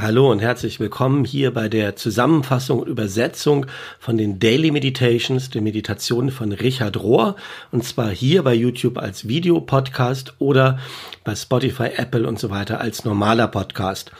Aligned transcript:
Hallo 0.00 0.30
und 0.30 0.38
herzlich 0.38 0.78
willkommen 0.78 1.24
hier 1.24 1.52
bei 1.52 1.68
der 1.68 1.96
Zusammenfassung 1.96 2.78
und 2.78 2.86
Übersetzung 2.86 3.66
von 3.98 4.16
den 4.16 4.38
Daily 4.38 4.70
Meditations, 4.70 5.50
den 5.50 5.64
Meditationen 5.64 6.30
von 6.30 6.52
Richard 6.52 7.02
Rohr. 7.02 7.34
Und 7.72 7.82
zwar 7.82 8.10
hier 8.10 8.44
bei 8.44 8.54
YouTube 8.54 8.96
als 8.96 9.26
Videopodcast 9.26 10.34
oder 10.38 10.78
bei 11.24 11.34
Spotify, 11.34 11.90
Apple 11.96 12.28
und 12.28 12.38
so 12.38 12.48
weiter 12.48 12.80
als 12.80 13.04
normaler 13.04 13.48
Podcast. 13.48 14.12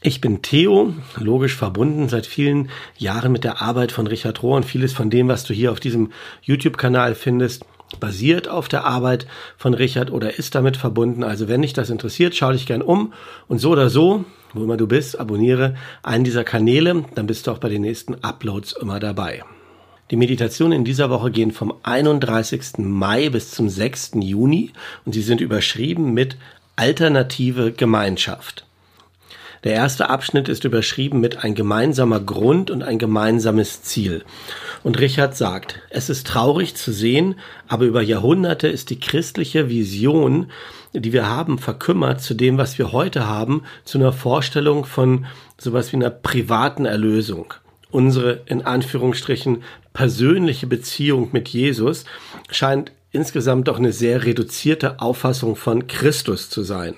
Ich 0.00 0.20
bin 0.20 0.42
Theo, 0.42 0.94
logisch 1.18 1.56
verbunden 1.56 2.08
seit 2.08 2.26
vielen 2.26 2.70
Jahren 2.96 3.32
mit 3.32 3.42
der 3.42 3.60
Arbeit 3.60 3.90
von 3.90 4.06
Richard 4.06 4.44
Rohr 4.44 4.58
und 4.58 4.64
vieles 4.64 4.92
von 4.92 5.10
dem, 5.10 5.26
was 5.26 5.42
du 5.42 5.52
hier 5.52 5.72
auf 5.72 5.80
diesem 5.80 6.12
YouTube-Kanal 6.42 7.16
findest, 7.16 7.64
basiert 7.98 8.46
auf 8.46 8.68
der 8.68 8.84
Arbeit 8.84 9.26
von 9.56 9.74
Richard 9.74 10.12
oder 10.12 10.38
ist 10.38 10.54
damit 10.54 10.76
verbunden. 10.76 11.24
Also 11.24 11.48
wenn 11.48 11.62
dich 11.62 11.72
das 11.72 11.90
interessiert, 11.90 12.36
schau 12.36 12.52
dich 12.52 12.66
gern 12.66 12.82
um 12.82 13.12
und 13.48 13.58
so 13.58 13.70
oder 13.70 13.90
so 13.90 14.24
wo 14.56 14.64
immer 14.64 14.76
du 14.76 14.86
bist, 14.86 15.18
abonniere 15.18 15.74
einen 16.02 16.24
dieser 16.24 16.44
Kanäle, 16.44 17.04
dann 17.14 17.26
bist 17.26 17.46
du 17.46 17.50
auch 17.50 17.58
bei 17.58 17.68
den 17.68 17.82
nächsten 17.82 18.14
Uploads 18.16 18.72
immer 18.80 19.00
dabei. 19.00 19.42
Die 20.10 20.16
Meditationen 20.16 20.78
in 20.78 20.84
dieser 20.84 21.10
Woche 21.10 21.30
gehen 21.30 21.50
vom 21.50 21.74
31. 21.82 22.78
Mai 22.78 23.28
bis 23.28 23.50
zum 23.50 23.68
6. 23.68 24.12
Juni 24.20 24.72
und 25.04 25.14
sie 25.14 25.22
sind 25.22 25.40
überschrieben 25.40 26.14
mit 26.14 26.36
Alternative 26.76 27.72
Gemeinschaft. 27.72 28.65
Der 29.66 29.74
erste 29.74 30.10
Abschnitt 30.10 30.48
ist 30.48 30.62
überschrieben 30.62 31.18
mit 31.18 31.42
ein 31.42 31.56
gemeinsamer 31.56 32.20
Grund 32.20 32.70
und 32.70 32.84
ein 32.84 33.00
gemeinsames 33.00 33.82
Ziel. 33.82 34.24
Und 34.84 35.00
Richard 35.00 35.36
sagt, 35.36 35.80
es 35.90 36.08
ist 36.08 36.28
traurig 36.28 36.76
zu 36.76 36.92
sehen, 36.92 37.34
aber 37.66 37.84
über 37.84 38.00
Jahrhunderte 38.00 38.68
ist 38.68 38.90
die 38.90 39.00
christliche 39.00 39.68
Vision, 39.68 40.52
die 40.92 41.12
wir 41.12 41.28
haben, 41.28 41.58
verkümmert 41.58 42.20
zu 42.20 42.34
dem, 42.34 42.58
was 42.58 42.78
wir 42.78 42.92
heute 42.92 43.26
haben, 43.26 43.64
zu 43.84 43.98
einer 43.98 44.12
Vorstellung 44.12 44.84
von 44.84 45.26
sowas 45.58 45.90
wie 45.90 45.96
einer 45.96 46.10
privaten 46.10 46.84
Erlösung. 46.84 47.52
Unsere 47.90 48.42
in 48.46 48.62
Anführungsstrichen 48.62 49.64
persönliche 49.92 50.68
Beziehung 50.68 51.30
mit 51.32 51.48
Jesus 51.48 52.04
scheint 52.52 52.92
insgesamt 53.10 53.66
doch 53.66 53.78
eine 53.78 53.90
sehr 53.90 54.26
reduzierte 54.26 55.00
Auffassung 55.00 55.56
von 55.56 55.88
Christus 55.88 56.50
zu 56.50 56.62
sein. 56.62 56.94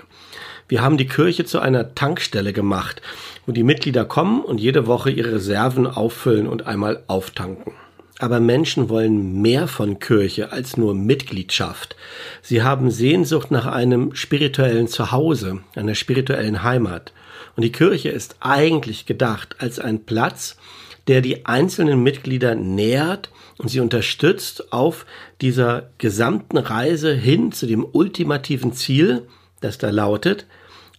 Wir 0.69 0.83
haben 0.83 0.99
die 0.99 1.07
Kirche 1.07 1.47
zu 1.47 1.61
einer 1.61 1.95
Tankstelle 1.95 2.53
gemacht, 2.53 3.01
wo 3.47 3.53
die 3.53 3.63
Mitglieder 3.63 4.05
kommen 4.05 4.43
und 4.43 4.61
jede 4.61 4.87
Woche 4.87 5.11
ihre 5.11 5.33
Reserven 5.33 5.87
auffüllen 5.87 6.47
und 6.47 6.67
einmal 6.67 7.03
auftanken. 7.07 7.73
Aber 8.19 8.39
Menschen 8.39 8.91
wollen 8.91 9.41
mehr 9.41 9.67
von 9.67 9.99
Kirche 9.99 10.53
als 10.53 10.77
nur 10.77 10.95
Mitgliedschaft. 10.95 11.97
Sie 12.43 12.63
haben 12.63 12.91
Sehnsucht 12.91 13.51
nach 13.51 13.65
einem 13.65 14.15
spirituellen 14.15 14.89
Zuhause, 14.89 15.61
einer 15.75 15.95
spirituellen 15.95 16.63
Heimat. 16.63 17.13
Und 17.57 17.63
die 17.63 17.73
Kirche 17.73 18.11
ist 18.11 18.37
eigentlich 18.41 19.07
gedacht 19.07 19.57
als 19.61 19.79
ein 19.79 20.05
Platz, 20.05 20.59
der 21.07 21.23
die 21.23 21.47
einzelnen 21.47 22.03
Mitglieder 22.03 22.55
nährt 22.55 23.31
und 23.57 23.71
sie 23.71 23.81
unterstützt 23.81 24.71
auf 24.73 25.07
dieser 25.41 25.89
gesamten 25.97 26.59
Reise 26.59 27.15
hin 27.15 27.53
zu 27.53 27.67
dem 27.67 27.87
ultimativen 27.91 28.75
Ziel, 28.75 29.27
das 29.61 29.79
da 29.79 29.89
lautet, 29.89 30.47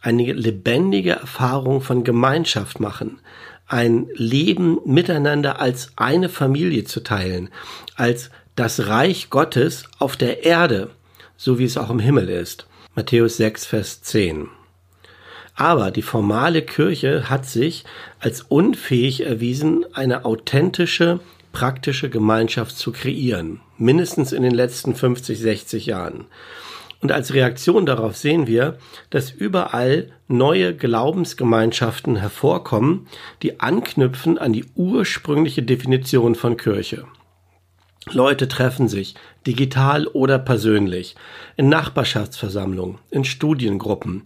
eine 0.02 0.32
lebendige 0.34 1.12
Erfahrung 1.12 1.82
von 1.82 2.04
Gemeinschaft 2.04 2.80
machen, 2.80 3.20
ein 3.68 4.08
Leben 4.16 4.80
miteinander 4.86 5.62
als 5.62 5.92
eine 5.96 6.30
Familie 6.30 6.86
zu 6.86 7.02
teilen, 7.02 7.50
als 7.96 8.32
das 8.56 8.88
Reich 8.88 9.30
Gottes 9.30 9.84
auf 10.00 10.18
der 10.18 10.44
Erde, 10.44 10.90
so 11.38 11.60
wie 11.60 11.66
es 11.66 11.78
auch 11.78 11.90
im 11.90 12.00
Himmel 12.00 12.30
ist. 12.30 12.68
Matthäus 12.96 13.38
6, 13.38 13.66
Vers 13.66 14.02
10. 14.02 14.50
Aber 15.56 15.92
die 15.92 16.02
formale 16.02 16.62
Kirche 16.62 17.30
hat 17.30 17.46
sich 17.46 17.84
als 18.20 18.42
unfähig 18.42 19.26
erwiesen, 19.26 19.86
eine 19.94 20.26
authentische, 20.26 21.20
praktische 21.52 22.10
Gemeinschaft 22.10 22.78
zu 22.78 22.92
kreieren. 22.92 23.60
Mindestens 23.78 24.32
in 24.32 24.44
den 24.44 24.54
letzten 24.54 24.96
50, 24.96 25.38
60 25.38 25.86
Jahren. 25.86 26.26
Und 27.02 27.12
als 27.12 27.34
Reaktion 27.34 27.86
darauf 27.86 28.18
sehen 28.18 28.46
wir, 28.46 28.78
dass 29.10 29.32
überall 29.32 30.12
neue 30.28 30.76
Glaubensgemeinschaften 30.76 32.18
hervorkommen, 32.18 33.08
die 33.42 33.60
anknüpfen 33.60 34.38
an 34.38 34.52
die 34.52 34.66
ursprüngliche 34.76 35.64
Definition 35.64 36.36
von 36.36 36.58
Kirche. 36.58 37.06
Leute 38.12 38.48
treffen 38.48 38.88
sich, 38.88 39.16
digital 39.46 40.08
oder 40.08 40.40
persönlich, 40.40 41.16
in 41.58 41.70
Nachbarschaftsversammlungen, 41.70 42.98
in 43.12 43.26
Studiengruppen, 43.26 44.24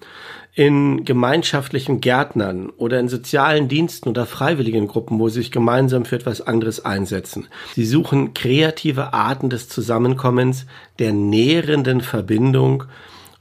in 0.54 1.06
gemeinschaftlichen 1.06 2.00
Gärtnern 2.00 2.70
oder 2.70 3.00
in 3.00 3.10
sozialen 3.10 3.68
Diensten 3.68 4.10
oder 4.10 4.26
freiwilligen 4.26 4.88
Gruppen, 4.88 5.20
wo 5.20 5.28
sie 5.28 5.42
sich 5.42 5.52
gemeinsam 5.52 6.06
für 6.06 6.16
etwas 6.16 6.42
anderes 6.42 6.86
einsetzen. 6.86 7.48
Sie 7.74 7.86
suchen 7.86 8.34
kreative 8.34 9.14
Arten 9.14 9.50
des 9.50 9.68
Zusammenkommens, 9.70 10.68
der 11.00 11.12
nährenden 11.12 12.02
Verbindung 12.02 12.84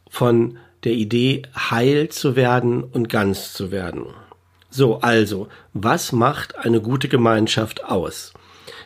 von 0.08 0.58
der 0.84 0.92
Idee, 0.92 1.42
heil 1.54 2.08
zu 2.08 2.34
werden 2.34 2.82
und 2.82 3.08
ganz 3.08 3.52
zu 3.52 3.70
werden. 3.70 4.06
So, 4.70 5.00
also, 5.00 5.48
was 5.74 6.12
macht 6.12 6.56
eine 6.56 6.80
gute 6.80 7.08
Gemeinschaft 7.08 7.84
aus? 7.84 8.32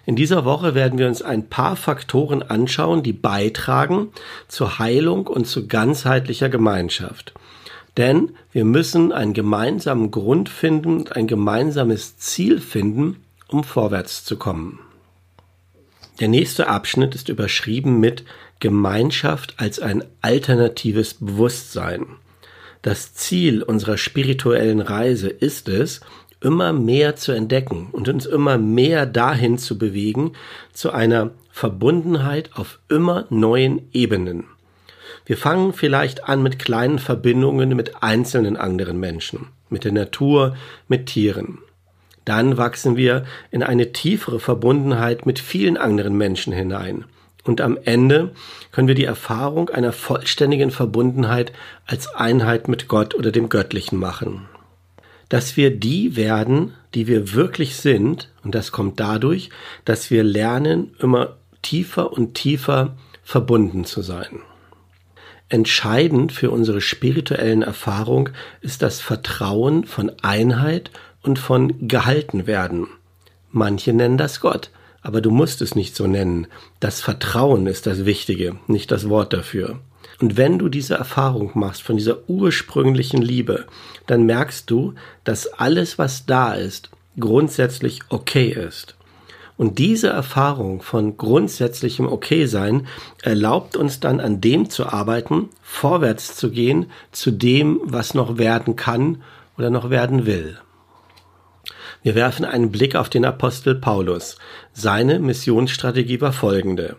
In 0.06 0.14
dieser 0.14 0.44
Woche 0.44 0.76
werden 0.76 1.00
wir 1.00 1.08
uns 1.08 1.20
ein 1.20 1.48
paar 1.48 1.74
Faktoren 1.74 2.42
anschauen, 2.42 3.02
die 3.02 3.12
beitragen 3.12 4.12
zur 4.46 4.78
Heilung 4.78 5.26
und 5.26 5.48
zu 5.48 5.66
ganzheitlicher 5.66 6.48
Gemeinschaft. 6.48 7.34
Denn 7.96 8.30
wir 8.52 8.64
müssen 8.64 9.10
einen 9.10 9.34
gemeinsamen 9.34 10.12
Grund 10.12 10.48
finden 10.48 10.98
und 10.98 11.16
ein 11.16 11.26
gemeinsames 11.26 12.18
Ziel 12.18 12.60
finden, 12.60 13.16
um 13.48 13.64
vorwärts 13.64 14.24
zu 14.24 14.36
kommen. 14.36 14.78
Der 16.20 16.28
nächste 16.28 16.68
Abschnitt 16.68 17.16
ist 17.16 17.28
überschrieben 17.28 17.98
mit 17.98 18.24
Gemeinschaft 18.60 19.54
als 19.58 19.80
ein 19.80 20.04
alternatives 20.22 21.14
Bewusstsein. 21.14 22.06
Das 22.80 23.12
Ziel 23.14 23.64
unserer 23.64 23.98
spirituellen 23.98 24.80
Reise 24.80 25.28
ist 25.28 25.68
es, 25.68 26.00
immer 26.46 26.72
mehr 26.72 27.16
zu 27.16 27.32
entdecken 27.32 27.88
und 27.90 28.08
uns 28.08 28.24
immer 28.24 28.56
mehr 28.56 29.04
dahin 29.04 29.58
zu 29.58 29.78
bewegen, 29.78 30.34
zu 30.72 30.92
einer 30.92 31.32
Verbundenheit 31.50 32.50
auf 32.54 32.78
immer 32.88 33.26
neuen 33.30 33.88
Ebenen. 33.92 34.44
Wir 35.24 35.36
fangen 35.36 35.72
vielleicht 35.72 36.28
an 36.28 36.44
mit 36.44 36.60
kleinen 36.60 37.00
Verbindungen 37.00 37.74
mit 37.74 38.00
einzelnen 38.00 38.56
anderen 38.56 39.00
Menschen, 39.00 39.48
mit 39.70 39.82
der 39.82 39.90
Natur, 39.90 40.56
mit 40.86 41.06
Tieren. 41.06 41.58
Dann 42.24 42.56
wachsen 42.56 42.96
wir 42.96 43.24
in 43.50 43.64
eine 43.64 43.90
tiefere 43.90 44.38
Verbundenheit 44.38 45.26
mit 45.26 45.40
vielen 45.40 45.76
anderen 45.76 46.16
Menschen 46.16 46.52
hinein. 46.52 47.06
Und 47.42 47.60
am 47.60 47.76
Ende 47.84 48.30
können 48.70 48.86
wir 48.86 48.94
die 48.94 49.04
Erfahrung 49.04 49.68
einer 49.68 49.92
vollständigen 49.92 50.70
Verbundenheit 50.70 51.52
als 51.86 52.14
Einheit 52.14 52.68
mit 52.68 52.86
Gott 52.86 53.16
oder 53.16 53.32
dem 53.32 53.48
Göttlichen 53.48 53.98
machen 53.98 54.46
dass 55.28 55.56
wir 55.56 55.76
die 55.76 56.16
werden, 56.16 56.74
die 56.94 57.06
wir 57.06 57.32
wirklich 57.34 57.76
sind. 57.76 58.30
Und 58.44 58.54
das 58.54 58.72
kommt 58.72 59.00
dadurch, 59.00 59.50
dass 59.84 60.10
wir 60.10 60.22
lernen, 60.22 60.94
immer 60.98 61.36
tiefer 61.62 62.12
und 62.12 62.34
tiefer 62.34 62.96
verbunden 63.22 63.84
zu 63.84 64.02
sein. 64.02 64.40
Entscheidend 65.48 66.32
für 66.32 66.50
unsere 66.50 66.80
spirituellen 66.80 67.62
Erfahrung 67.62 68.30
ist 68.60 68.82
das 68.82 69.00
Vertrauen 69.00 69.84
von 69.84 70.10
Einheit 70.22 70.90
und 71.22 71.38
von 71.38 71.86
gehalten 71.86 72.46
werden. 72.46 72.88
Manche 73.50 73.92
nennen 73.92 74.18
das 74.18 74.40
Gott, 74.40 74.70
aber 75.02 75.20
du 75.20 75.30
musst 75.30 75.62
es 75.62 75.76
nicht 75.76 75.94
so 75.94 76.06
nennen. 76.08 76.48
Das 76.80 77.00
Vertrauen 77.00 77.66
ist 77.66 77.86
das 77.86 78.04
Wichtige, 78.04 78.56
nicht 78.66 78.90
das 78.90 79.08
Wort 79.08 79.32
dafür. 79.32 79.78
Und 80.20 80.36
wenn 80.36 80.58
du 80.58 80.68
diese 80.68 80.94
Erfahrung 80.94 81.50
machst 81.54 81.82
von 81.82 81.96
dieser 81.96 82.28
ursprünglichen 82.28 83.20
Liebe, 83.20 83.66
dann 84.06 84.24
merkst 84.24 84.70
du, 84.70 84.94
dass 85.24 85.46
alles, 85.46 85.98
was 85.98 86.26
da 86.26 86.54
ist, 86.54 86.90
grundsätzlich 87.18 88.00
okay 88.08 88.48
ist. 88.48 88.96
Und 89.58 89.78
diese 89.78 90.08
Erfahrung 90.08 90.82
von 90.82 91.16
grundsätzlichem 91.16 92.06
Okay-Sein 92.06 92.86
erlaubt 93.22 93.76
uns 93.76 94.00
dann 94.00 94.20
an 94.20 94.40
dem 94.40 94.68
zu 94.68 94.86
arbeiten, 94.86 95.48
vorwärts 95.62 96.36
zu 96.36 96.50
gehen, 96.50 96.90
zu 97.10 97.30
dem, 97.30 97.80
was 97.82 98.12
noch 98.12 98.36
werden 98.36 98.76
kann 98.76 99.22
oder 99.56 99.70
noch 99.70 99.88
werden 99.88 100.26
will. 100.26 100.58
Wir 102.02 102.14
werfen 102.14 102.44
einen 102.44 102.70
Blick 102.70 102.94
auf 102.96 103.08
den 103.08 103.24
Apostel 103.24 103.74
Paulus. 103.74 104.36
Seine 104.72 105.18
Missionsstrategie 105.18 106.20
war 106.20 106.32
folgende. 106.32 106.96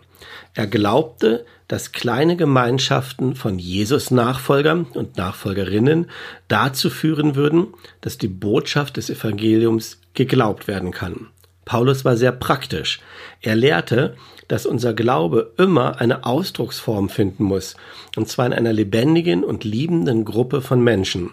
Er 0.54 0.66
glaubte, 0.66 1.44
dass 1.68 1.92
kleine 1.92 2.36
Gemeinschaften 2.36 3.34
von 3.34 3.58
Jesus 3.58 4.10
Nachfolgern 4.10 4.84
und 4.94 5.16
Nachfolgerinnen 5.16 6.10
dazu 6.48 6.90
führen 6.90 7.36
würden, 7.36 7.68
dass 8.00 8.18
die 8.18 8.28
Botschaft 8.28 8.96
des 8.96 9.10
Evangeliums 9.10 10.00
geglaubt 10.14 10.66
werden 10.66 10.90
kann. 10.90 11.28
Paulus 11.64 12.04
war 12.04 12.16
sehr 12.16 12.32
praktisch. 12.32 13.00
Er 13.42 13.54
lehrte, 13.54 14.16
dass 14.48 14.64
unser 14.64 14.94
Glaube 14.94 15.52
immer 15.58 16.00
eine 16.00 16.24
Ausdrucksform 16.24 17.10
finden 17.10 17.44
muss, 17.44 17.76
und 18.16 18.26
zwar 18.28 18.46
in 18.46 18.54
einer 18.54 18.72
lebendigen 18.72 19.44
und 19.44 19.64
liebenden 19.64 20.24
Gruppe 20.24 20.62
von 20.62 20.82
Menschen. 20.82 21.30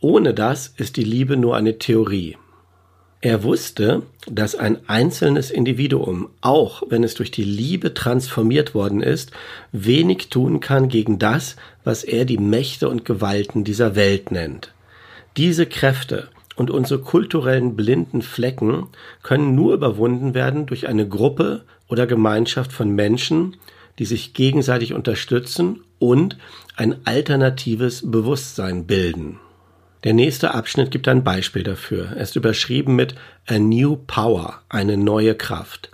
Ohne 0.00 0.32
das 0.32 0.68
ist 0.68 0.96
die 0.96 1.04
Liebe 1.04 1.36
nur 1.36 1.56
eine 1.56 1.78
Theorie. 1.78 2.38
Er 3.26 3.42
wusste, 3.42 4.02
dass 4.30 4.54
ein 4.54 4.88
einzelnes 4.88 5.50
Individuum, 5.50 6.28
auch 6.42 6.84
wenn 6.90 7.02
es 7.02 7.16
durch 7.16 7.32
die 7.32 7.42
Liebe 7.42 7.92
transformiert 7.92 8.72
worden 8.72 9.02
ist, 9.02 9.32
wenig 9.72 10.28
tun 10.28 10.60
kann 10.60 10.88
gegen 10.88 11.18
das, 11.18 11.56
was 11.82 12.04
er 12.04 12.24
die 12.24 12.38
Mächte 12.38 12.88
und 12.88 13.04
Gewalten 13.04 13.64
dieser 13.64 13.96
Welt 13.96 14.30
nennt. 14.30 14.72
Diese 15.36 15.66
Kräfte 15.66 16.28
und 16.54 16.70
unsere 16.70 17.00
kulturellen 17.00 17.74
blinden 17.74 18.22
Flecken 18.22 18.86
können 19.24 19.56
nur 19.56 19.74
überwunden 19.74 20.32
werden 20.34 20.66
durch 20.66 20.86
eine 20.86 21.08
Gruppe 21.08 21.64
oder 21.88 22.06
Gemeinschaft 22.06 22.72
von 22.72 22.90
Menschen, 22.90 23.56
die 23.98 24.04
sich 24.04 24.34
gegenseitig 24.34 24.94
unterstützen 24.94 25.80
und 25.98 26.38
ein 26.76 27.04
alternatives 27.04 28.08
Bewusstsein 28.08 28.86
bilden. 28.86 29.40
Der 30.04 30.12
nächste 30.12 30.54
Abschnitt 30.54 30.90
gibt 30.90 31.08
ein 31.08 31.24
Beispiel 31.24 31.62
dafür. 31.62 32.12
Er 32.14 32.22
ist 32.22 32.36
überschrieben 32.36 32.96
mit 32.96 33.14
A 33.46 33.58
New 33.58 33.96
Power, 33.96 34.60
eine 34.68 34.96
neue 34.96 35.34
Kraft. 35.34 35.90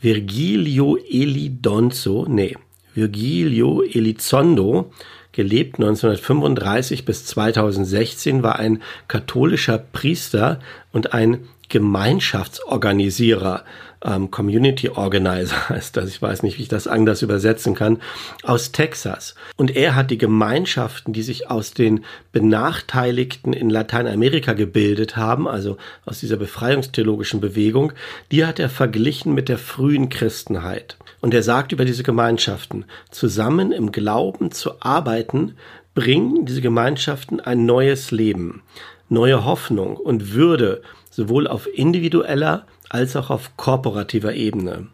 Virgilio 0.00 0.96
Elidonzo, 0.96 2.26
nee, 2.28 2.56
Virgilio 2.94 3.82
Elizondo, 3.82 4.92
gelebt 5.32 5.76
1935 5.76 7.04
bis 7.04 7.24
2016, 7.26 8.42
war 8.42 8.58
ein 8.58 8.82
katholischer 9.08 9.78
Priester 9.78 10.60
und 10.92 11.12
ein 11.12 11.48
Gemeinschaftsorganisierer 11.70 13.64
ähm, 14.04 14.30
Community 14.30 14.90
Organizer 14.90 15.68
heißt 15.68 15.96
das, 15.96 16.08
ich 16.08 16.20
weiß 16.20 16.42
nicht, 16.42 16.58
wie 16.58 16.62
ich 16.62 16.68
das 16.68 16.86
anders 16.86 17.22
übersetzen 17.22 17.74
kann, 17.74 18.00
aus 18.42 18.72
Texas. 18.72 19.34
Und 19.56 19.74
er 19.74 19.94
hat 19.94 20.10
die 20.10 20.18
Gemeinschaften, 20.18 21.12
die 21.12 21.22
sich 21.22 21.50
aus 21.50 21.72
den 21.72 22.04
Benachteiligten 22.32 23.52
in 23.52 23.70
Lateinamerika 23.70 24.52
gebildet 24.52 25.16
haben, 25.16 25.48
also 25.48 25.76
aus 26.04 26.20
dieser 26.20 26.36
befreiungstheologischen 26.36 27.40
Bewegung, 27.40 27.92
die 28.30 28.44
hat 28.44 28.58
er 28.58 28.68
verglichen 28.68 29.34
mit 29.34 29.48
der 29.48 29.58
frühen 29.58 30.08
Christenheit. 30.08 30.96
Und 31.20 31.34
er 31.34 31.42
sagt 31.42 31.72
über 31.72 31.84
diese 31.84 32.02
Gemeinschaften, 32.02 32.84
zusammen 33.10 33.72
im 33.72 33.92
Glauben 33.92 34.52
zu 34.52 34.80
arbeiten, 34.80 35.56
bringen 35.94 36.46
diese 36.46 36.62
Gemeinschaften 36.62 37.40
ein 37.40 37.66
neues 37.66 38.10
Leben, 38.10 38.62
neue 39.08 39.44
Hoffnung 39.44 39.96
und 39.96 40.32
Würde, 40.32 40.82
sowohl 41.20 41.46
auf 41.46 41.68
individueller 41.70 42.64
als 42.88 43.14
auch 43.14 43.28
auf 43.28 43.54
korporativer 43.58 44.32
Ebene. 44.32 44.86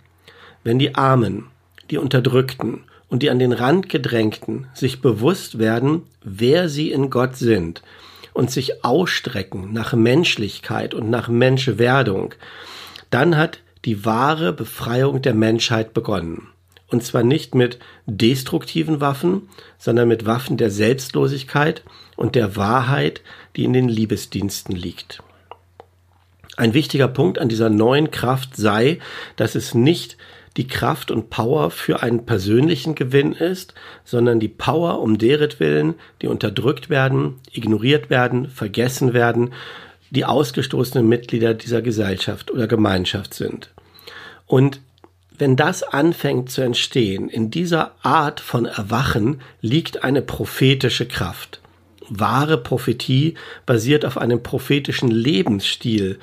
Wenn 0.64 0.80
die 0.80 0.96
Armen, 0.96 1.44
die 1.88 1.98
Unterdrückten 1.98 2.80
und 3.08 3.22
die 3.22 3.30
an 3.30 3.38
den 3.38 3.52
Rand 3.52 3.88
gedrängten 3.88 4.66
sich 4.74 5.00
bewusst 5.00 5.60
werden, 5.60 6.02
wer 6.24 6.68
sie 6.68 6.90
in 6.90 7.10
Gott 7.10 7.36
sind 7.36 7.82
und 8.32 8.50
sich 8.50 8.84
ausstrecken 8.84 9.72
nach 9.72 9.92
Menschlichkeit 9.92 10.94
und 10.94 11.10
nach 11.10 11.28
Menschwerdung, 11.28 12.34
dann 13.10 13.36
hat 13.36 13.60
die 13.84 14.04
wahre 14.04 14.52
Befreiung 14.52 15.22
der 15.22 15.34
Menschheit 15.34 15.94
begonnen. 15.94 16.48
Und 16.88 17.04
zwar 17.04 17.22
nicht 17.22 17.54
mit 17.54 17.78
destruktiven 18.06 19.00
Waffen, 19.00 19.48
sondern 19.78 20.08
mit 20.08 20.26
Waffen 20.26 20.56
der 20.56 20.72
Selbstlosigkeit 20.72 21.84
und 22.16 22.34
der 22.34 22.56
Wahrheit, 22.56 23.20
die 23.54 23.62
in 23.62 23.72
den 23.72 23.88
Liebesdiensten 23.88 24.74
liegt. 24.74 25.22
Ein 26.56 26.72
wichtiger 26.72 27.08
Punkt 27.08 27.38
an 27.38 27.48
dieser 27.48 27.68
neuen 27.68 28.10
Kraft 28.10 28.56
sei, 28.56 28.98
dass 29.36 29.54
es 29.54 29.74
nicht 29.74 30.16
die 30.56 30.66
Kraft 30.66 31.10
und 31.10 31.28
Power 31.28 31.70
für 31.70 32.02
einen 32.02 32.24
persönlichen 32.24 32.94
Gewinn 32.94 33.32
ist, 33.32 33.74
sondern 34.04 34.40
die 34.40 34.48
Power 34.48 35.00
um 35.00 35.18
deretwillen, 35.18 35.94
die 36.22 36.28
unterdrückt 36.28 36.88
werden, 36.88 37.34
ignoriert 37.52 38.08
werden, 38.08 38.48
vergessen 38.48 39.12
werden, 39.12 39.52
die 40.10 40.24
ausgestoßenen 40.24 41.06
Mitglieder 41.06 41.52
dieser 41.52 41.82
Gesellschaft 41.82 42.50
oder 42.50 42.66
Gemeinschaft 42.66 43.34
sind. 43.34 43.70
Und 44.46 44.80
wenn 45.38 45.56
das 45.56 45.82
anfängt 45.82 46.50
zu 46.50 46.62
entstehen, 46.62 47.28
in 47.28 47.50
dieser 47.50 47.94
Art 48.02 48.40
von 48.40 48.64
Erwachen 48.64 49.42
liegt 49.60 50.04
eine 50.04 50.22
prophetische 50.22 51.06
Kraft 51.06 51.60
wahre 52.08 52.58
Prophetie 52.58 53.34
basiert 53.64 54.04
auf 54.04 54.18
einem 54.18 54.42
prophetischen 54.42 55.10
Lebensstil, 55.10 56.18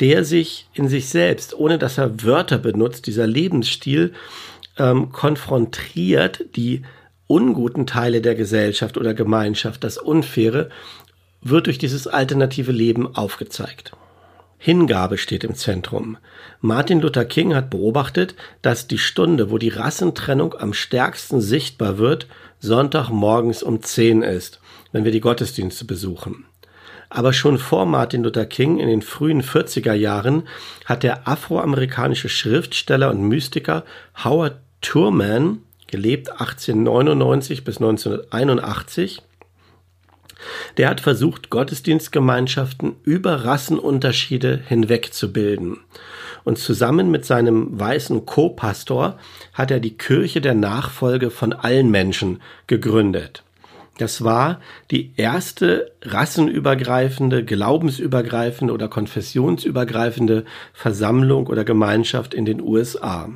der 0.00 0.24
sich 0.24 0.66
in 0.74 0.88
sich 0.88 1.08
selbst, 1.08 1.54
ohne 1.54 1.78
dass 1.78 1.98
er 1.98 2.22
Wörter 2.24 2.58
benutzt, 2.58 3.06
dieser 3.06 3.26
Lebensstil 3.26 4.12
ähm, 4.78 5.12
konfrontiert 5.12 6.44
die 6.56 6.82
unguten 7.26 7.86
Teile 7.86 8.20
der 8.20 8.34
Gesellschaft 8.34 8.98
oder 8.98 9.14
Gemeinschaft, 9.14 9.84
das 9.84 9.98
Unfaire, 9.98 10.70
wird 11.40 11.66
durch 11.66 11.78
dieses 11.78 12.06
alternative 12.06 12.72
Leben 12.72 13.14
aufgezeigt. 13.14 13.92
Hingabe 14.58 15.18
steht 15.18 15.42
im 15.42 15.56
Zentrum. 15.56 16.18
Martin 16.60 17.00
Luther 17.00 17.24
King 17.24 17.54
hat 17.54 17.68
beobachtet, 17.68 18.36
dass 18.60 18.86
die 18.86 18.98
Stunde, 18.98 19.50
wo 19.50 19.58
die 19.58 19.70
Rassentrennung 19.70 20.54
am 20.54 20.72
stärksten 20.72 21.40
sichtbar 21.40 21.98
wird, 21.98 22.28
Sonntagmorgens 22.60 23.64
um 23.64 23.82
10 23.82 24.22
ist 24.22 24.61
wenn 24.92 25.04
wir 25.04 25.12
die 25.12 25.20
Gottesdienste 25.20 25.84
besuchen. 25.84 26.44
Aber 27.10 27.32
schon 27.32 27.58
vor 27.58 27.84
Martin 27.84 28.22
Luther 28.22 28.46
King 28.46 28.78
in 28.78 28.88
den 28.88 29.02
frühen 29.02 29.42
40er 29.42 29.92
Jahren 29.92 30.48
hat 30.86 31.02
der 31.02 31.28
afroamerikanische 31.28 32.30
Schriftsteller 32.30 33.10
und 33.10 33.28
Mystiker 33.28 33.84
Howard 34.24 34.56
Thurman, 34.80 35.58
gelebt 35.88 36.30
1899 36.30 37.64
bis 37.64 37.76
1981, 37.76 39.20
der 40.76 40.88
hat 40.88 41.00
versucht, 41.00 41.50
Gottesdienstgemeinschaften 41.50 42.96
über 43.04 43.44
Rassenunterschiede 43.44 44.62
hinweg 44.66 45.12
zu 45.12 45.32
bilden. 45.32 45.80
Und 46.44 46.58
zusammen 46.58 47.10
mit 47.10 47.24
seinem 47.24 47.78
weißen 47.78 48.26
Co-Pastor 48.26 49.18
hat 49.52 49.70
er 49.70 49.80
die 49.80 49.96
Kirche 49.96 50.40
der 50.40 50.54
Nachfolge 50.54 51.30
von 51.30 51.52
allen 51.52 51.90
Menschen 51.90 52.40
gegründet. 52.66 53.44
Das 53.98 54.24
war 54.24 54.60
die 54.90 55.12
erste 55.16 55.92
rassenübergreifende, 56.02 57.44
glaubensübergreifende 57.44 58.72
oder 58.72 58.88
konfessionsübergreifende 58.88 60.44
Versammlung 60.72 61.46
oder 61.46 61.64
Gemeinschaft 61.64 62.32
in 62.32 62.44
den 62.44 62.60
USA. 62.60 63.28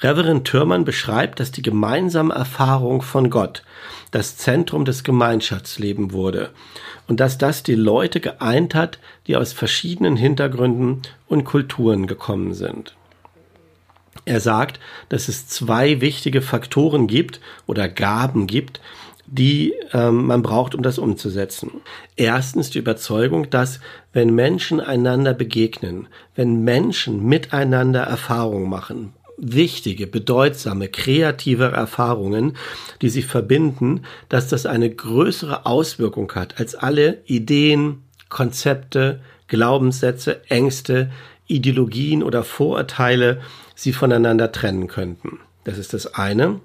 Reverend 0.00 0.46
Thürmann 0.46 0.84
beschreibt, 0.84 1.38
dass 1.38 1.52
die 1.52 1.62
gemeinsame 1.62 2.34
Erfahrung 2.34 3.02
von 3.02 3.30
Gott 3.30 3.62
das 4.10 4.36
Zentrum 4.36 4.84
des 4.84 5.04
Gemeinschaftslebens 5.04 6.12
wurde 6.12 6.50
und 7.06 7.20
dass 7.20 7.38
das 7.38 7.62
die 7.62 7.74
Leute 7.74 8.20
geeint 8.20 8.74
hat, 8.74 8.98
die 9.26 9.36
aus 9.36 9.52
verschiedenen 9.52 10.16
Hintergründen 10.16 11.02
und 11.28 11.44
Kulturen 11.44 12.06
gekommen 12.06 12.54
sind. 12.54 12.96
Er 14.24 14.40
sagt, 14.40 14.80
dass 15.08 15.28
es 15.28 15.48
zwei 15.48 16.00
wichtige 16.00 16.42
Faktoren 16.42 17.06
gibt 17.06 17.40
oder 17.66 17.88
Gaben 17.88 18.46
gibt, 18.46 18.80
die 19.26 19.74
ähm, 19.92 20.26
man 20.26 20.42
braucht, 20.42 20.74
um 20.74 20.82
das 20.82 20.98
umzusetzen. 20.98 21.70
Erstens 22.16 22.70
die 22.70 22.78
Überzeugung, 22.78 23.50
dass 23.50 23.80
wenn 24.12 24.34
Menschen 24.34 24.80
einander 24.80 25.34
begegnen, 25.34 26.08
wenn 26.34 26.62
Menschen 26.62 27.24
miteinander 27.24 28.02
Erfahrungen 28.02 28.68
machen, 28.68 29.12
wichtige, 29.36 30.06
bedeutsame, 30.06 30.88
kreative 30.88 31.72
Erfahrungen, 31.72 32.56
die 33.02 33.08
sie 33.08 33.22
verbinden, 33.22 34.02
dass 34.28 34.48
das 34.48 34.66
eine 34.66 34.90
größere 34.90 35.66
Auswirkung 35.66 36.30
hat 36.34 36.60
als 36.60 36.74
alle 36.74 37.22
Ideen, 37.26 38.02
Konzepte, 38.28 39.20
Glaubenssätze, 39.48 40.42
Ängste, 40.48 41.10
Ideologien 41.46 42.22
oder 42.22 42.44
Vorurteile 42.44 43.40
sie 43.74 43.92
voneinander 43.92 44.52
trennen 44.52 44.86
könnten. 44.86 45.40
Das 45.64 45.78
ist 45.78 45.92
das 45.92 46.14
eine. 46.14 46.60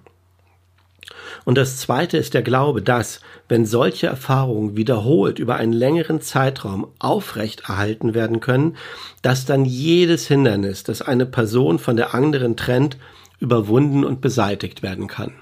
Und 1.46 1.58
das 1.58 1.78
zweite 1.78 2.18
ist 2.18 2.34
der 2.34 2.44
Glaube, 2.44 2.82
dass, 2.82 3.22
wenn 3.48 3.66
solche 3.66 4.08
Erfahrungen 4.08 4.76
wiederholt 4.76 5.40
über 5.40 5.56
einen 5.56 5.74
längeren 5.74 6.22
Zeitraum 6.22 6.88
aufrechterhalten 7.00 8.14
werden 8.14 8.40
können, 8.40 8.78
dass 9.22 9.46
dann 9.46 9.66
jedes 9.66 10.28
Hindernis, 10.28 10.84
das 10.84 11.02
eine 11.02 11.26
Person 11.26 11.80
von 11.80 11.96
der 11.96 12.14
anderen 12.14 12.56
trennt, 12.56 12.98
überwunden 13.40 14.04
und 14.04 14.22
beseitigt 14.22 14.84
werden 14.84 15.08
kann. 15.08 15.34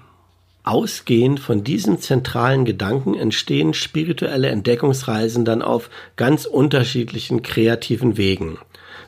Ausgehend 0.64 1.40
von 1.40 1.64
diesem 1.64 2.00
zentralen 2.00 2.66
Gedanken 2.66 3.16
entstehen 3.16 3.74
spirituelle 3.74 4.50
Entdeckungsreisen 4.50 5.46
dann 5.46 5.62
auf 5.62 5.90
ganz 6.18 6.46
unterschiedlichen 6.46 7.42
kreativen 7.42 8.18
Wegen. 8.18 8.58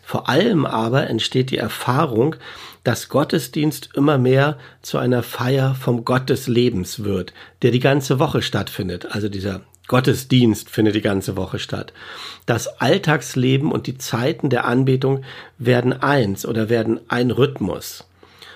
Vor 0.09 0.27
allem 0.27 0.65
aber 0.65 1.07
entsteht 1.07 1.51
die 1.51 1.59
Erfahrung, 1.59 2.35
dass 2.83 3.09
Gottesdienst 3.09 3.91
immer 3.93 4.17
mehr 4.17 4.57
zu 4.81 4.97
einer 4.97 5.21
Feier 5.21 5.75
vom 5.75 6.03
Gott 6.03 6.31
des 6.31 6.47
Lebens 6.47 7.03
wird, 7.03 7.31
der 7.61 7.69
die 7.69 7.79
ganze 7.79 8.17
Woche 8.17 8.41
stattfindet. 8.41 9.05
Also 9.11 9.29
dieser 9.29 9.61
Gottesdienst 9.87 10.67
findet 10.67 10.95
die 10.95 11.03
ganze 11.03 11.37
Woche 11.37 11.59
statt. 11.59 11.93
Das 12.47 12.81
Alltagsleben 12.81 13.71
und 13.71 13.85
die 13.85 13.99
Zeiten 13.99 14.49
der 14.49 14.65
Anbetung 14.65 15.23
werden 15.59 15.93
eins 15.93 16.43
oder 16.43 16.69
werden 16.69 16.99
ein 17.07 17.29
Rhythmus. 17.29 18.03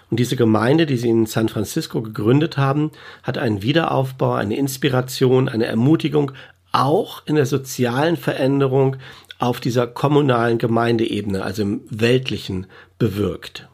Und 0.10 0.20
diese 0.20 0.36
Gemeinde, 0.36 0.88
die 0.88 0.98
sie 0.98 1.10
in 1.10 1.28
San 1.28 1.50
Francisco 1.50 2.02
gegründet 2.02 2.58
haben, 2.58 2.90
hat 3.22 3.38
einen 3.38 3.62
Wiederaufbau, 3.62 4.34
eine 4.34 4.58
Inspiration, 4.58 5.50
eine 5.50 5.68
Ermutigung 5.68 6.32
auch 6.74 7.22
in 7.28 7.36
der 7.36 7.46
sozialen 7.46 8.18
Veränderung 8.18 8.98
auf 9.44 9.60
dieser 9.60 9.88
kommunalen 9.88 10.58
Gemeindeebene, 10.58 11.44
also 11.44 11.64
im 11.64 11.82
weltlichen, 11.90 12.66
bewirkt. 12.98 13.68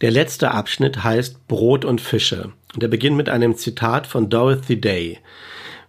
Der 0.00 0.10
letzte 0.10 0.52
Abschnitt 0.52 1.04
heißt 1.04 1.46
Brot 1.46 1.84
und 1.84 2.00
Fische. 2.00 2.52
Und 2.74 2.82
er 2.82 2.88
beginnt 2.88 3.16
mit 3.16 3.28
einem 3.28 3.54
Zitat 3.56 4.06
von 4.06 4.30
Dorothy 4.30 4.80
Day. 4.80 5.18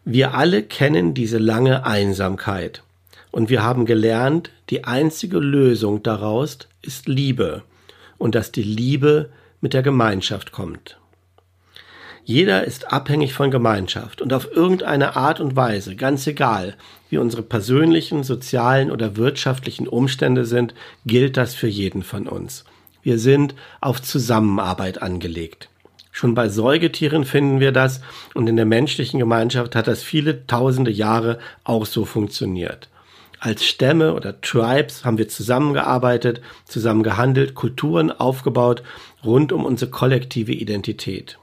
Wir 0.03 0.33
alle 0.33 0.63
kennen 0.63 1.13
diese 1.13 1.37
lange 1.37 1.85
Einsamkeit. 1.85 2.83
Und 3.31 3.49
wir 3.49 3.63
haben 3.63 3.85
gelernt, 3.85 4.51
die 4.69 4.83
einzige 4.83 5.39
Lösung 5.39 6.03
daraus 6.03 6.57
ist 6.81 7.07
Liebe. 7.07 7.63
Und 8.17 8.35
dass 8.35 8.51
die 8.51 8.63
Liebe 8.63 9.29
mit 9.61 9.73
der 9.73 9.81
Gemeinschaft 9.81 10.51
kommt. 10.51 10.98
Jeder 12.29 12.63
ist 12.63 12.93
abhängig 12.93 13.33
von 13.33 13.49
Gemeinschaft 13.49 14.21
und 14.21 14.33
auf 14.33 14.51
irgendeine 14.51 15.15
Art 15.15 15.39
und 15.39 15.55
Weise, 15.55 15.95
ganz 15.95 16.27
egal, 16.27 16.75
wie 17.09 17.17
unsere 17.17 17.41
persönlichen, 17.41 18.23
sozialen 18.23 18.91
oder 18.91 19.17
wirtschaftlichen 19.17 19.87
Umstände 19.87 20.45
sind, 20.45 20.75
gilt 21.07 21.37
das 21.37 21.55
für 21.55 21.65
jeden 21.65 22.03
von 22.03 22.27
uns. 22.27 22.65
Wir 23.01 23.17
sind 23.17 23.55
auf 23.81 23.99
Zusammenarbeit 24.03 25.01
angelegt. 25.01 25.69
Schon 26.11 26.35
bei 26.35 26.49
Säugetieren 26.49 27.25
finden 27.25 27.59
wir 27.59 27.71
das 27.71 27.99
und 28.35 28.45
in 28.45 28.57
der 28.57 28.65
menschlichen 28.65 29.19
Gemeinschaft 29.19 29.75
hat 29.75 29.87
das 29.87 30.03
viele 30.03 30.45
tausende 30.45 30.91
Jahre 30.91 31.39
auch 31.63 31.87
so 31.87 32.05
funktioniert. 32.05 32.89
Als 33.39 33.65
Stämme 33.65 34.13
oder 34.13 34.39
Tribes 34.39 35.03
haben 35.03 35.17
wir 35.17 35.29
zusammengearbeitet, 35.29 36.41
zusammen 36.65 37.01
gehandelt, 37.01 37.55
Kulturen 37.55 38.11
aufgebaut 38.11 38.83
rund 39.25 39.51
um 39.51 39.65
unsere 39.65 39.89
kollektive 39.89 40.53
Identität. 40.53 41.39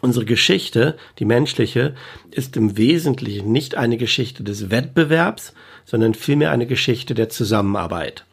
Unsere 0.00 0.24
Geschichte, 0.24 0.96
die 1.18 1.24
menschliche, 1.24 1.94
ist 2.30 2.56
im 2.56 2.76
Wesentlichen 2.76 3.52
nicht 3.52 3.76
eine 3.76 3.98
Geschichte 3.98 4.42
des 4.42 4.70
Wettbewerbs, 4.70 5.54
sondern 5.84 6.14
vielmehr 6.14 6.50
eine 6.50 6.66
Geschichte 6.66 7.14
der 7.14 7.28
Zusammenarbeit. 7.28 8.24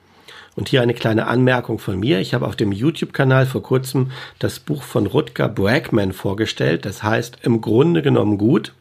Und 0.56 0.70
hier 0.70 0.82
eine 0.82 0.94
kleine 0.94 1.28
Anmerkung 1.28 1.78
von 1.78 2.00
mir. 2.00 2.20
Ich 2.20 2.34
habe 2.34 2.48
auf 2.48 2.56
dem 2.56 2.72
YouTube-Kanal 2.72 3.46
vor 3.46 3.62
kurzem 3.62 4.12
das 4.40 4.60
Buch 4.60 4.82
von 4.82 5.06
Rutger 5.06 5.50
Bregman 5.50 6.14
vorgestellt. 6.14 6.86
Das 6.86 7.04
heißt 7.04 7.40
im 7.44 7.62
Grunde 7.62 8.02
genommen 8.02 8.40
gut, 8.40 8.74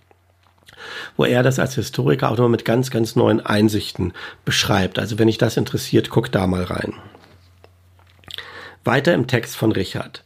wo 1.17 1.25
er 1.25 1.43
das 1.43 1.59
als 1.59 1.75
Historiker 1.75 2.31
auch 2.31 2.39
noch 2.39 2.49
mit 2.49 2.65
ganz, 2.65 2.91
ganz 2.91 3.15
neuen 3.17 3.45
Einsichten 3.45 4.15
beschreibt. 4.45 4.99
Also 4.99 5.19
wenn 5.19 5.27
dich 5.27 5.39
das 5.39 5.57
interessiert, 5.59 6.09
guck 6.09 6.33
da 6.33 6.47
mal 6.47 6.63
rein. 6.63 6.95
Weiter 8.85 9.13
im 9.13 9.27
Text 9.27 9.57
von 9.57 9.73
Richard. 9.73 10.23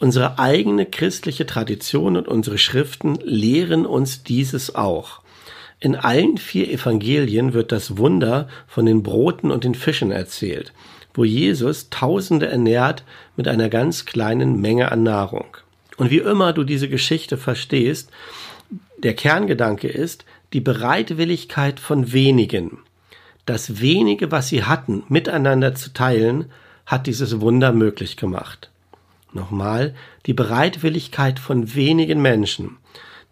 Unsere 0.00 0.38
eigene 0.38 0.86
christliche 0.86 1.44
Tradition 1.44 2.16
und 2.16 2.26
unsere 2.26 2.56
Schriften 2.56 3.18
lehren 3.22 3.84
uns 3.84 4.22
dieses 4.22 4.74
auch. 4.74 5.20
In 5.78 5.94
allen 5.94 6.38
vier 6.38 6.70
Evangelien 6.70 7.52
wird 7.52 7.70
das 7.70 7.98
Wunder 7.98 8.48
von 8.66 8.86
den 8.86 9.02
Broten 9.02 9.50
und 9.50 9.62
den 9.62 9.74
Fischen 9.74 10.10
erzählt, 10.10 10.72
wo 11.12 11.24
Jesus 11.24 11.90
Tausende 11.90 12.46
ernährt 12.46 13.04
mit 13.36 13.46
einer 13.46 13.68
ganz 13.68 14.06
kleinen 14.06 14.58
Menge 14.58 14.90
an 14.90 15.02
Nahrung. 15.02 15.58
Und 15.98 16.10
wie 16.10 16.18
immer 16.18 16.54
du 16.54 16.64
diese 16.64 16.88
Geschichte 16.88 17.36
verstehst, 17.36 18.10
der 19.02 19.12
Kerngedanke 19.12 19.88
ist 19.88 20.24
die 20.54 20.62
Bereitwilligkeit 20.62 21.78
von 21.78 22.14
wenigen. 22.14 22.78
Das 23.44 23.82
wenige, 23.82 24.30
was 24.30 24.48
sie 24.48 24.64
hatten, 24.64 25.02
miteinander 25.08 25.74
zu 25.74 25.92
teilen, 25.92 26.46
hat 26.86 27.06
dieses 27.06 27.42
Wunder 27.42 27.72
möglich 27.72 28.16
gemacht. 28.16 28.70
Nochmal, 29.32 29.94
die 30.26 30.34
Bereitwilligkeit 30.34 31.38
von 31.38 31.74
wenigen 31.74 32.20
Menschen, 32.20 32.78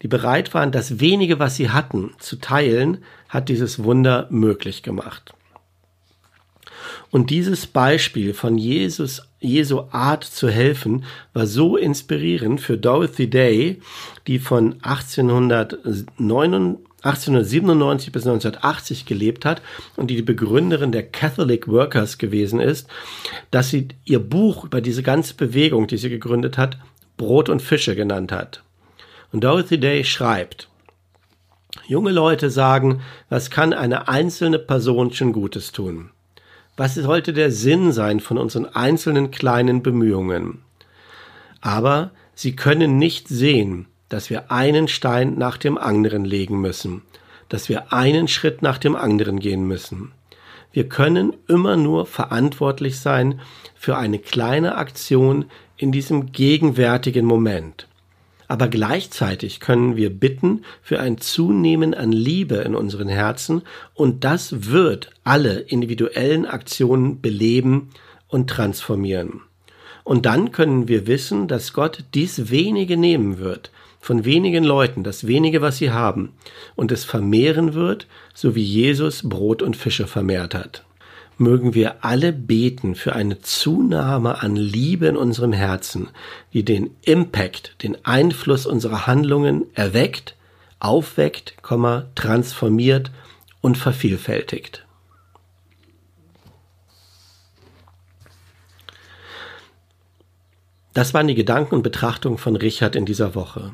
die 0.02 0.09
bereit 0.09 0.55
waren, 0.55 0.71
das 0.71 1.00
wenige, 1.00 1.38
was 1.38 1.57
sie 1.57 1.71
hatten, 1.71 2.12
zu 2.19 2.37
teilen, 2.37 3.05
hat 3.28 3.49
dieses 3.49 3.83
Wunder 3.83 4.28
möglich 4.31 4.83
gemacht. 4.83 5.35
Und 7.11 7.31
dieses 7.31 7.67
Beispiel 7.67 8.35
von 8.35 8.59
Jesus, 8.59 9.23
Jesu 9.40 9.85
Art 9.90 10.25
zu 10.25 10.50
helfen, 10.50 11.05
war 11.33 11.47
so 11.47 11.76
inspirierend 11.76 12.61
für 12.61 12.76
Dorothy 12.76 13.31
Day, 13.31 13.81
die 14.26 14.38
von 14.38 14.75
1809, 14.83 16.76
1897 17.02 18.11
bis 18.11 18.26
1980 18.26 19.07
gelebt 19.07 19.45
hat 19.45 19.62
und 19.97 20.09
die 20.11 20.17
die 20.17 20.23
Begründerin 20.23 20.90
der 20.90 21.05
Catholic 21.05 21.69
Workers 21.69 22.19
gewesen 22.19 22.59
ist, 22.59 22.88
dass 23.50 23.71
sie 23.71 23.88
ihr 24.05 24.19
Buch 24.19 24.64
über 24.64 24.81
diese 24.81 25.05
ganze 25.05 25.35
Bewegung, 25.35 25.87
die 25.87 25.97
sie 25.97 26.11
gegründet 26.11 26.59
hat, 26.59 26.78
Brot 27.17 27.49
und 27.49 27.62
Fische 27.62 27.95
genannt 27.95 28.33
hat. 28.33 28.62
Und 29.31 29.45
Dorothy 29.45 29.78
Day 29.78 30.02
schreibt, 30.05 30.69
Junge 31.87 32.11
Leute 32.11 32.50
sagen, 32.50 33.00
was 33.28 33.50
kann 33.50 33.73
eine 33.73 34.09
einzelne 34.09 34.59
Person 34.59 35.12
schon 35.12 35.33
Gutes 35.33 35.73
tun? 35.73 36.11
Was 36.76 36.95
sollte 36.95 37.33
der 37.33 37.50
Sinn 37.50 37.93
sein 37.93 38.21
von 38.21 38.38
unseren 38.38 38.67
einzelnen 38.67 39.31
kleinen 39.31 39.83
Bemühungen? 39.83 40.62
Aber 41.61 42.11
sie 42.35 42.57
können 42.57 42.99
nicht 42.99 43.28
sehen, 43.28 43.87
dass 44.09 44.31
wir 44.31 44.50
einen 44.50 44.88
Stein 44.88 45.37
nach 45.37 45.57
dem 45.57 45.79
anderen 45.79 46.25
legen 46.25 46.61
müssen, 46.61 47.03
dass 47.49 47.69
wir 47.69 47.93
einen 47.93 48.29
Schritt 48.29 48.62
nach 48.62 48.79
dem 48.79 48.97
anderen 48.97 49.41
gehen 49.41 49.67
müssen. 49.67 50.12
Wir 50.73 50.88
können 50.88 51.35
immer 51.49 51.77
nur 51.77 52.07
verantwortlich 52.07 53.00
sein 53.00 53.41
für 53.75 53.97
eine 53.97 54.19
kleine 54.19 54.77
Aktion 54.77 55.47
in 55.77 55.93
diesem 55.93 56.33
gegenwärtigen 56.33 57.25
Moment 57.25 57.88
aber 58.49 58.69
gleichzeitig 58.69 59.61
können 59.61 59.97
wir 59.97 60.09
bitten 60.09 60.65
für 60.83 61.00
ein 61.00 61.19
Zunehmen 61.19 61.93
an 61.93 62.11
Liebe 62.11 62.57
in 62.57 62.75
unseren 62.75 63.09
Herzen 63.09 63.62
und 63.95 64.25
das 64.25 64.71
wird 64.71 65.11
alle 65.23 65.61
individuellen 65.61 66.47
Aktionen 66.47 67.21
beleben 67.21 67.91
und 68.27 68.49
transformieren. 68.49 69.43
Und 70.03 70.25
dann 70.25 70.50
können 70.50 70.88
wir 70.88 71.07
wissen, 71.07 71.47
dass 71.49 71.75
Gott 71.75 72.05
dies 72.15 72.50
wenige 72.50 72.97
nehmen 72.97 73.38
wird, 73.38 73.71
von 74.09 74.25
wenigen 74.25 74.65
Leuten, 74.65 75.05
das 75.05 75.27
wenige, 75.27 75.61
was 75.61 75.77
sie 75.77 75.91
haben, 75.91 76.33
und 76.77 76.91
es 76.93 77.05
vermehren 77.05 77.75
wird, 77.75 78.07
so 78.33 78.55
wie 78.55 78.62
Jesus 78.62 79.29
Brot 79.29 79.61
und 79.61 79.77
Fische 79.77 80.07
vermehrt 80.07 80.55
hat 80.55 80.83
mögen 81.41 81.73
wir 81.73 82.05
alle 82.05 82.33
beten 82.33 82.97
für 82.97 83.15
eine 83.15 83.38
Zunahme 83.38 84.43
an 84.43 84.57
Liebe 84.57 85.07
in 85.07 85.17
unserem 85.17 85.53
Herzen, 85.53 86.09
die 86.53 86.65
den 86.65 86.97
Impact, 87.03 87.81
den 87.85 88.05
Einfluss 88.05 88.67
unserer 88.67 89.07
Handlungen 89.07 89.67
erweckt, 89.75 90.35
aufweckt, 90.81 91.55
transformiert 92.17 93.12
und 93.61 93.79
vervielfältigt. 93.79 94.85
Das 100.93 101.15
waren 101.15 101.29
die 101.29 101.37
Gedanken 101.37 101.77
und 101.77 101.83
Betrachtungen 101.83 102.38
von 102.38 102.57
Richard 102.57 102.97
in 102.97 103.07
dieser 103.07 103.37
Woche. 103.37 103.71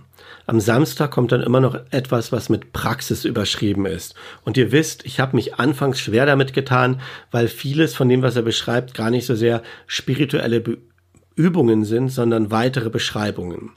Am 0.47 0.61
Samstag 0.61 1.11
kommt 1.11 1.33
dann 1.33 1.43
immer 1.43 1.61
noch 1.61 1.77
etwas, 1.91 2.33
was 2.33 2.49
mit 2.49 2.73
Praxis 2.73 3.25
überschrieben 3.25 3.87
ist. 3.87 4.15
Und 4.45 4.57
ihr 4.57 4.73
wisst, 4.73 5.05
ich 5.07 5.21
habe 5.21 5.37
mich 5.37 5.55
anfangs 5.57 6.01
schwer 6.01 6.27
damit 6.27 6.53
getan, 6.53 7.01
weil 7.31 7.49
vieles 7.49 7.95
von 7.95 8.09
dem, 8.09 8.23
was 8.23 8.37
er 8.37 8.43
beschreibt, 8.43 8.95
gar 8.95 9.11
nicht 9.11 9.27
so 9.27 9.35
sehr 9.35 9.63
spirituelle 9.87 10.61
Be 10.61 10.79
Übungen 11.37 11.85
sind, 11.85 12.11
sondern 12.11 12.53
weitere 12.53 12.91
Beschreibungen. 12.91 13.73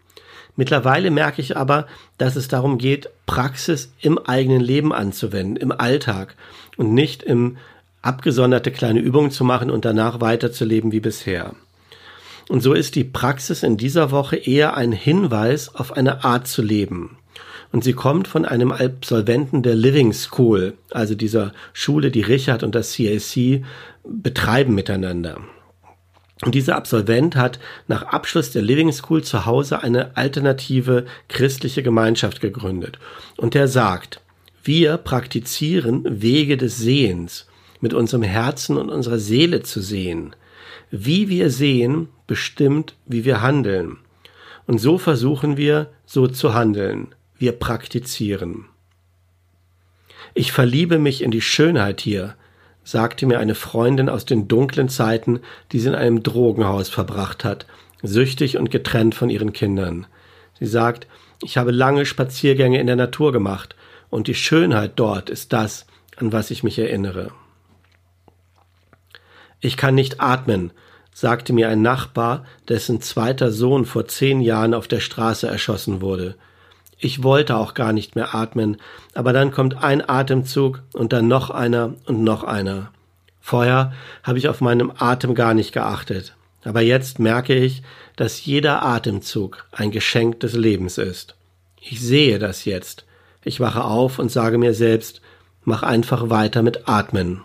Mittlerweile 0.56 1.10
merke 1.10 1.42
ich 1.42 1.58
aber, 1.58 1.88
dass 2.20 2.36
es 2.36 2.48
darum 2.48 2.78
geht, 2.78 3.10
Praxis 3.26 3.92
im 4.00 4.18
eigenen 4.20 4.62
Leben 4.62 4.94
anzuwenden, 4.94 5.56
im 5.56 5.72
Alltag 5.72 6.36
und 6.78 6.94
nicht 6.94 7.24
im 7.24 7.58
abgesonderte 8.02 8.72
kleine 8.72 9.00
Übungen 9.00 9.32
zu 9.32 9.44
machen 9.44 9.70
und 9.70 9.86
danach 9.86 10.22
weiterzuleben 10.22 10.92
wie 10.92 11.00
bisher. 11.00 11.56
Und 12.50 12.62
so 12.62 12.74
ist 12.74 12.96
die 12.96 13.04
Praxis 13.04 13.64
in 13.64 13.78
dieser 13.78 14.12
Woche 14.12 14.38
eher 14.38 14.78
ein 14.78 14.92
Hinweis 14.92 15.74
auf 15.76 15.92
eine 15.92 16.24
Art 16.24 16.48
zu 16.48 16.62
leben. 16.62 17.18
Und 17.72 17.84
sie 17.84 17.94
kommt 17.94 18.28
von 18.28 18.46
einem 18.46 18.72
Absolventen 18.72 19.62
der 19.62 19.76
Living 19.76 20.14
School, 20.14 20.76
also 20.92 21.16
dieser 21.16 21.52
Schule, 21.74 22.12
die 22.12 22.22
Richard 22.22 22.64
und 22.64 22.74
das 22.74 22.96
CAC 22.96 23.64
betreiben 24.06 24.74
miteinander. 24.74 25.42
Und 26.44 26.56
dieser 26.56 26.76
Absolvent 26.76 27.36
hat 27.36 27.60
nach 27.88 28.04
Abschluss 28.04 28.52
der 28.52 28.62
Living 28.62 28.92
School 28.92 29.24
zu 29.24 29.46
Hause 29.46 29.82
eine 29.82 30.16
alternative 30.16 31.06
christliche 31.28 31.84
Gemeinschaft 31.84 32.42
gegründet. 32.42 33.00
Und 33.38 33.56
er 33.56 33.68
sagt, 33.68 34.22
wir 34.64 34.98
praktizieren 34.98 36.22
Wege 36.22 36.56
des 36.58 36.78
Sehens, 36.78 37.48
mit 37.82 37.94
unserem 37.94 38.24
Herzen 38.24 38.78
und 38.78 38.90
unserer 38.90 39.20
Seele 39.20 39.64
zu 39.64 39.82
sehen. 39.82 40.36
Wie 40.90 41.28
wir 41.30 41.50
sehen, 41.50 42.10
bestimmt, 42.28 42.96
wie 43.06 43.26
wir 43.26 43.42
handeln. 43.42 43.98
Und 44.68 44.80
so 44.80 44.98
versuchen 44.98 45.58
wir, 45.58 45.90
so 46.06 46.28
zu 46.28 46.54
handeln. 46.54 47.16
Wir 47.38 47.54
praktizieren. 47.54 48.66
Ich 50.34 50.52
verliebe 50.52 51.00
mich 51.00 51.24
in 51.24 51.32
die 51.32 51.42
Schönheit 51.42 52.02
hier, 52.02 52.36
sagte 52.84 53.26
mir 53.26 53.40
eine 53.40 53.56
Freundin 53.56 54.10
aus 54.10 54.26
den 54.26 54.48
dunklen 54.48 54.90
Zeiten, 54.90 55.40
die 55.72 55.80
sie 55.80 55.90
in 55.90 55.96
einem 55.96 56.24
Drogenhaus 56.24 56.90
verbracht 56.90 57.44
hat, 57.44 57.66
süchtig 58.04 58.58
und 58.58 58.72
getrennt 58.72 59.16
von 59.16 59.30
ihren 59.30 59.54
Kindern. 59.54 60.06
Sie 60.60 60.68
sagt, 60.68 61.08
ich 61.42 61.58
habe 61.58 61.72
lange 61.72 62.06
Spaziergänge 62.06 62.80
in 62.80 62.88
der 62.88 62.96
Natur 62.96 63.32
gemacht 63.32 63.76
und 64.10 64.28
die 64.28 64.36
Schönheit 64.36 64.94
dort 64.96 65.30
ist 65.30 65.54
das, 65.54 65.86
an 66.18 66.32
was 66.32 66.52
ich 66.52 66.64
mich 66.64 66.80
erinnere. 66.80 67.32
Ich 69.60 69.78
kann 69.78 69.96
nicht 69.96 70.22
atmen, 70.22 70.72
sagte 71.20 71.52
mir 71.52 71.68
ein 71.70 71.82
Nachbar, 71.82 72.46
dessen 72.70 73.02
zweiter 73.02 73.52
Sohn 73.52 73.86
vor 73.88 74.08
zehn 74.08 74.40
Jahren 74.40 74.76
auf 74.76 74.88
der 74.88 75.00
Straße 75.00 75.48
erschossen 75.48 76.00
wurde. 76.00 76.36
Ich 77.00 77.24
wollte 77.24 77.58
auch 77.58 77.74
gar 77.74 77.92
nicht 77.92 78.16
mehr 78.16 78.36
atmen, 78.36 78.78
aber 79.16 79.34
dann 79.34 79.50
kommt 79.50 79.84
ein 79.84 80.08
Atemzug 80.08 80.84
und 80.94 81.14
dann 81.14 81.28
noch 81.28 81.50
einer 81.50 81.96
und 82.06 82.24
noch 82.24 82.44
einer. 82.44 82.92
Vorher 83.42 83.94
habe 84.22 84.38
ich 84.38 84.48
auf 84.48 84.62
meinem 84.62 84.94
Atem 84.96 85.34
gar 85.34 85.56
nicht 85.56 85.72
geachtet, 85.72 86.36
aber 86.64 86.82
jetzt 86.82 87.18
merke 87.18 87.56
ich, 87.56 87.82
dass 88.16 88.46
jeder 88.46 88.84
Atemzug 88.84 89.66
ein 89.72 89.90
Geschenk 89.90 90.42
des 90.42 90.54
Lebens 90.54 91.00
ist. 91.00 91.36
Ich 91.82 92.00
sehe 92.00 92.38
das 92.38 92.64
jetzt. 92.64 93.06
Ich 93.44 93.60
wache 93.60 93.84
auf 93.84 94.20
und 94.20 94.32
sage 94.32 94.60
mir 94.60 94.76
selbst, 94.76 95.22
mach 95.64 95.82
einfach 95.82 96.30
weiter 96.30 96.62
mit 96.62 96.88
Atmen. 96.88 97.42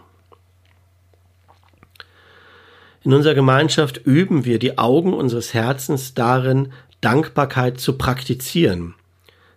In 3.05 3.13
unserer 3.13 3.35
Gemeinschaft 3.35 3.99
üben 4.05 4.45
wir 4.45 4.59
die 4.59 4.79
Augen 4.79 5.13
unseres 5.13 5.55
Herzens 5.55 6.15
darin, 6.15 6.73
Dankbarkeit 7.01 7.81
zu 7.81 7.99
praktizieren. 7.99 8.95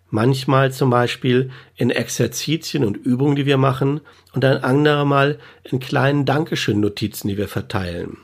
Manchmal 0.10 0.72
zum 0.72 0.90
Beispiel 0.90 1.52
in 1.76 1.90
Exerzitien 1.92 2.84
und 2.84 2.98
Übungen, 2.98 3.36
die 3.36 3.46
wir 3.46 3.58
machen, 3.58 4.02
und 4.34 4.44
ein 4.46 4.64
anderer 4.64 5.06
Mal 5.06 5.40
in 5.64 5.80
kleinen 5.80 6.26
Dankeschön-Notizen, 6.26 7.28
die 7.28 7.38
wir 7.38 7.48
verteilen. 7.48 8.18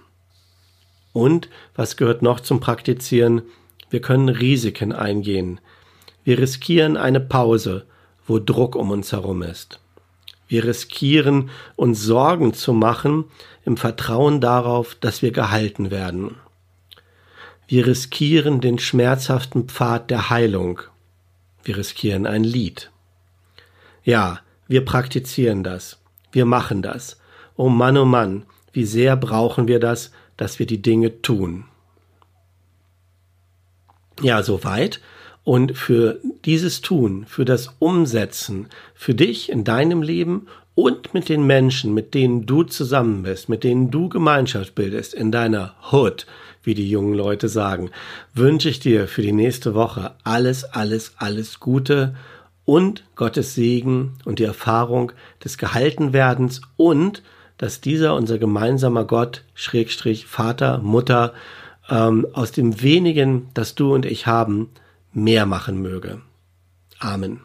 Und, 1.13 1.49
was 1.75 1.97
gehört 1.97 2.21
noch 2.21 2.39
zum 2.39 2.59
Praktizieren? 2.59 3.43
Wir 3.89 4.01
können 4.01 4.29
Risiken 4.29 4.93
eingehen. 4.93 5.59
Wir 6.23 6.39
riskieren 6.39 6.97
eine 6.97 7.19
Pause, 7.19 7.85
wo 8.25 8.39
Druck 8.39 8.75
um 8.75 8.91
uns 8.91 9.11
herum 9.11 9.41
ist. 9.43 9.79
Wir 10.51 10.65
riskieren, 10.65 11.49
uns 11.77 12.03
Sorgen 12.03 12.53
zu 12.53 12.73
machen, 12.73 13.23
im 13.63 13.77
Vertrauen 13.77 14.41
darauf, 14.41 14.95
dass 14.95 15.21
wir 15.21 15.31
gehalten 15.31 15.91
werden. 15.91 16.35
Wir 17.67 17.87
riskieren 17.87 18.59
den 18.59 18.77
schmerzhaften 18.77 19.69
Pfad 19.69 20.11
der 20.11 20.29
Heilung. 20.29 20.81
Wir 21.63 21.77
riskieren 21.77 22.27
ein 22.27 22.43
Lied. 22.43 22.91
Ja, 24.03 24.41
wir 24.67 24.83
praktizieren 24.83 25.63
das. 25.63 26.01
Wir 26.33 26.43
machen 26.43 26.81
das. 26.81 27.17
Oh 27.55 27.69
Mann, 27.69 27.95
oh 27.95 28.03
Mann, 28.03 28.45
wie 28.73 28.83
sehr 28.83 29.15
brauchen 29.15 29.69
wir 29.69 29.79
das, 29.79 30.11
dass 30.35 30.59
wir 30.59 30.65
die 30.65 30.81
Dinge 30.81 31.21
tun. 31.21 31.63
Ja, 34.19 34.43
soweit. 34.43 34.99
Und 35.43 35.75
für 35.75 36.19
dieses 36.45 36.81
Tun, 36.81 37.25
für 37.27 37.45
das 37.45 37.75
Umsetzen, 37.79 38.67
für 38.93 39.15
dich 39.15 39.51
in 39.51 39.63
deinem 39.63 40.03
Leben 40.03 40.47
und 40.75 41.13
mit 41.13 41.29
den 41.29 41.45
Menschen, 41.45 41.93
mit 41.93 42.13
denen 42.13 42.45
du 42.45 42.63
zusammen 42.63 43.23
bist, 43.23 43.49
mit 43.49 43.63
denen 43.63 43.91
du 43.91 44.07
Gemeinschaft 44.07 44.75
bildest, 44.75 45.13
in 45.13 45.31
deiner 45.31 45.73
Hood, 45.91 46.25
wie 46.63 46.75
die 46.75 46.89
jungen 46.89 47.15
Leute 47.15 47.49
sagen, 47.49 47.89
wünsche 48.33 48.69
ich 48.69 48.79
dir 48.79 49.07
für 49.07 49.21
die 49.21 49.31
nächste 49.31 49.73
Woche 49.73 50.13
alles, 50.23 50.63
alles, 50.63 51.13
alles 51.17 51.59
Gute 51.59 52.15
und 52.65 53.03
Gottes 53.15 53.55
Segen 53.55 54.13
und 54.25 54.39
die 54.39 54.43
Erfahrung 54.43 55.11
des 55.43 55.57
Gehaltenwerdens 55.57 56.61
und 56.77 57.23
dass 57.57 57.81
dieser 57.81 58.15
unser 58.15 58.37
gemeinsamer 58.37 59.05
Gott, 59.05 59.43
Schrägstrich 59.53 60.25
Vater, 60.25 60.79
Mutter, 60.79 61.33
ähm, 61.89 62.25
aus 62.33 62.51
dem 62.51 62.81
wenigen, 62.81 63.49
das 63.53 63.75
du 63.75 63.93
und 63.93 64.05
ich 64.05 64.25
haben, 64.25 64.69
mehr 65.13 65.45
machen 65.45 65.81
möge. 65.81 66.21
Amen. 66.99 67.41